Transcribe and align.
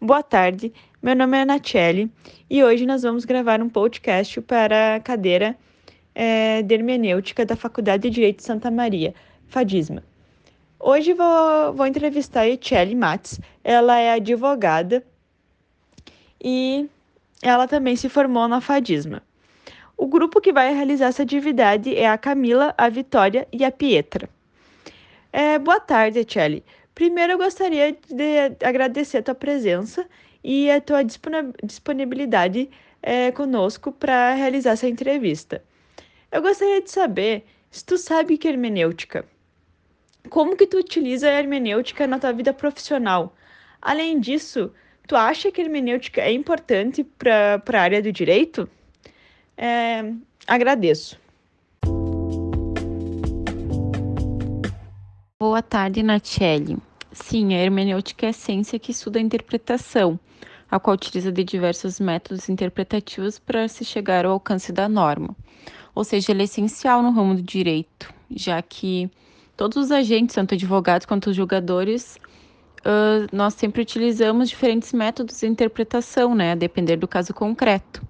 Boa 0.00 0.22
tarde, 0.22 0.72
meu 1.02 1.16
nome 1.16 1.38
é 1.38 1.44
Nachelle 1.44 2.08
e 2.48 2.62
hoje 2.62 2.86
nós 2.86 3.02
vamos 3.02 3.24
gravar 3.24 3.60
um 3.60 3.68
podcast 3.68 4.40
para 4.42 4.94
a 4.94 5.00
cadeira 5.00 5.58
é, 6.14 6.62
de 6.62 6.72
hermenêutica 6.72 7.44
da 7.44 7.56
Faculdade 7.56 8.04
de 8.04 8.10
Direito 8.10 8.36
de 8.36 8.44
Santa 8.44 8.70
Maria, 8.70 9.12
FADISMA. 9.48 10.04
Hoje 10.78 11.14
vou, 11.14 11.72
vou 11.74 11.84
entrevistar 11.84 12.42
a 12.42 12.48
Etiele 12.48 12.94
Matz, 12.94 13.40
ela 13.64 13.98
é 13.98 14.12
advogada 14.12 15.04
e 16.40 16.88
ela 17.42 17.66
também 17.66 17.96
se 17.96 18.08
formou 18.08 18.46
na 18.46 18.60
FADISMA. 18.60 19.20
O 19.96 20.06
grupo 20.06 20.40
que 20.40 20.52
vai 20.52 20.72
realizar 20.72 21.06
essa 21.06 21.24
atividade 21.24 21.92
é 21.96 22.08
a 22.08 22.16
Camila, 22.16 22.72
a 22.78 22.88
Vitória 22.88 23.48
e 23.52 23.64
a 23.64 23.72
Pietra. 23.72 24.30
É, 25.32 25.58
boa 25.58 25.80
tarde, 25.80 26.20
Etiele. 26.20 26.64
Primeiro, 26.98 27.34
eu 27.34 27.38
gostaria 27.38 27.92
de 27.92 28.56
agradecer 28.60 29.18
a 29.18 29.22
tua 29.22 29.34
presença 29.36 30.04
e 30.42 30.68
a 30.68 30.80
tua 30.80 31.04
disponibilidade 31.62 32.68
é, 33.00 33.30
conosco 33.30 33.92
para 33.92 34.34
realizar 34.34 34.72
essa 34.72 34.88
entrevista. 34.88 35.62
Eu 36.32 36.42
gostaria 36.42 36.82
de 36.82 36.90
saber 36.90 37.46
se 37.70 37.84
tu 37.84 37.96
sabe 37.96 38.36
que 38.36 38.48
é 38.48 38.50
hermenêutica. 38.50 39.24
Como 40.28 40.56
que 40.56 40.66
tu 40.66 40.78
utiliza 40.78 41.28
a 41.28 41.38
hermenêutica 41.38 42.04
na 42.04 42.18
tua 42.18 42.32
vida 42.32 42.52
profissional? 42.52 43.32
Além 43.80 44.18
disso, 44.18 44.72
tu 45.06 45.14
acha 45.14 45.52
que 45.52 45.60
a 45.60 45.64
hermenêutica 45.64 46.22
é 46.22 46.32
importante 46.32 47.04
para 47.04 47.62
a 47.64 47.80
área 47.80 48.02
do 48.02 48.10
direito? 48.10 48.68
É, 49.56 50.02
agradeço. 50.48 51.16
Boa 55.40 55.62
tarde, 55.62 56.02
Nachelle. 56.02 56.87
Sim, 57.20 57.52
a 57.52 57.58
hermenêutica 57.58 58.26
é 58.26 58.28
a 58.30 58.32
ciência 58.32 58.78
que 58.78 58.92
estuda 58.92 59.18
a 59.18 59.22
interpretação, 59.22 60.18
a 60.70 60.78
qual 60.78 60.94
utiliza 60.94 61.30
de 61.30 61.44
diversos 61.44 62.00
métodos 62.00 62.48
interpretativos 62.48 63.38
para 63.38 63.68
se 63.68 63.84
chegar 63.84 64.24
ao 64.24 64.32
alcance 64.32 64.72
da 64.72 64.88
norma. 64.88 65.36
Ou 65.94 66.04
seja, 66.04 66.32
ela 66.32 66.40
é 66.40 66.44
essencial 66.44 67.02
no 67.02 67.10
ramo 67.10 67.34
do 67.34 67.42
direito, 67.42 68.14
já 68.30 68.62
que 68.62 69.10
todos 69.56 69.76
os 69.76 69.90
agentes, 69.90 70.36
tanto 70.36 70.54
advogados 70.54 71.06
quanto 71.06 71.30
os 71.30 71.36
julgadores, 71.36 72.16
uh, 72.80 73.26
nós 73.30 73.54
sempre 73.54 73.82
utilizamos 73.82 74.48
diferentes 74.48 74.92
métodos 74.92 75.40
de 75.40 75.46
interpretação, 75.48 76.34
né, 76.34 76.52
a 76.52 76.54
depender 76.54 76.96
do 76.96 77.08
caso 77.08 77.34
concreto. 77.34 78.00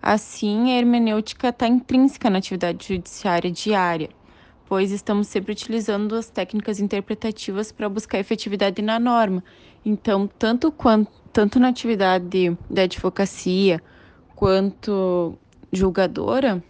Assim, 0.00 0.70
a 0.72 0.78
hermenêutica 0.78 1.48
está 1.48 1.66
intrínseca 1.66 2.30
na 2.30 2.38
atividade 2.38 2.94
judiciária 2.94 3.50
diária 3.50 4.08
pois 4.70 4.92
estamos 4.92 5.26
sempre 5.26 5.50
utilizando 5.50 6.14
as 6.14 6.30
técnicas 6.30 6.78
interpretativas 6.78 7.72
para 7.72 7.88
buscar 7.88 8.20
efetividade 8.20 8.80
na 8.80 9.00
norma. 9.00 9.42
Então, 9.84 10.28
tanto, 10.38 10.70
quanto, 10.70 11.10
tanto 11.32 11.58
na 11.58 11.70
atividade 11.70 12.56
da 12.70 12.82
advocacia 12.82 13.82
quanto 14.36 15.36
julgadora, 15.72 16.62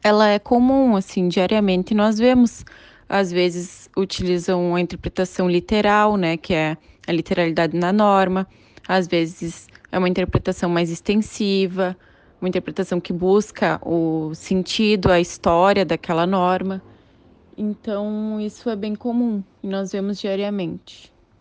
ela 0.00 0.28
é 0.28 0.38
comum, 0.38 0.94
assim, 0.94 1.26
diariamente 1.26 1.92
nós 1.92 2.18
vemos, 2.18 2.64
às 3.08 3.32
vezes 3.32 3.90
utilizam 3.96 4.76
a 4.76 4.80
interpretação 4.80 5.50
literal, 5.50 6.16
né, 6.16 6.36
que 6.36 6.54
é 6.54 6.76
a 7.04 7.10
literalidade 7.10 7.76
na 7.76 7.92
norma, 7.92 8.46
às 8.86 9.08
vezes 9.08 9.66
é 9.90 9.98
uma 9.98 10.08
interpretação 10.08 10.70
mais 10.70 10.88
extensiva, 10.88 11.96
uma 12.40 12.48
interpretação 12.48 13.00
que 13.00 13.12
busca 13.12 13.80
o 13.84 14.32
sentido, 14.36 15.10
a 15.10 15.18
história 15.18 15.84
daquela 15.84 16.24
norma. 16.24 16.80
Então, 17.60 18.40
isso 18.40 18.70
é 18.70 18.76
bem 18.76 18.94
comum 18.94 19.42
e 19.64 19.66
nós 19.66 19.90
vemos 19.90 20.20
diariamente. 20.20 21.12